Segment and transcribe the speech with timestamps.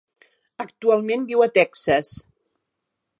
[0.63, 2.17] Actualment viu a Texas.